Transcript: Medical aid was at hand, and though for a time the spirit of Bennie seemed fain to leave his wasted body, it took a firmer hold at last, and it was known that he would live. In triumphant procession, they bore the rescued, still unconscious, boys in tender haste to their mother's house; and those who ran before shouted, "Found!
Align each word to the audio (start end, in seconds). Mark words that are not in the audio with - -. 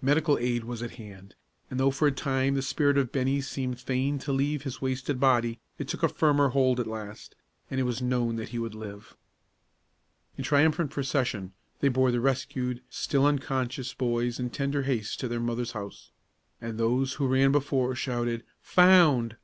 Medical 0.00 0.36
aid 0.38 0.64
was 0.64 0.82
at 0.82 0.96
hand, 0.96 1.36
and 1.70 1.78
though 1.78 1.92
for 1.92 2.08
a 2.08 2.10
time 2.10 2.54
the 2.54 2.62
spirit 2.62 2.98
of 2.98 3.12
Bennie 3.12 3.40
seemed 3.40 3.78
fain 3.78 4.18
to 4.18 4.32
leave 4.32 4.62
his 4.64 4.82
wasted 4.82 5.20
body, 5.20 5.60
it 5.78 5.86
took 5.86 6.02
a 6.02 6.08
firmer 6.08 6.48
hold 6.48 6.80
at 6.80 6.86
last, 6.88 7.36
and 7.70 7.78
it 7.78 7.84
was 7.84 8.02
known 8.02 8.34
that 8.34 8.48
he 8.48 8.58
would 8.58 8.74
live. 8.74 9.16
In 10.36 10.42
triumphant 10.42 10.90
procession, 10.90 11.52
they 11.78 11.86
bore 11.88 12.10
the 12.10 12.18
rescued, 12.20 12.82
still 12.90 13.24
unconscious, 13.24 13.94
boys 13.94 14.40
in 14.40 14.50
tender 14.50 14.82
haste 14.82 15.20
to 15.20 15.28
their 15.28 15.38
mother's 15.38 15.70
house; 15.70 16.10
and 16.60 16.76
those 16.76 17.12
who 17.12 17.28
ran 17.28 17.52
before 17.52 17.94
shouted, 17.94 18.42
"Found! 18.62 19.36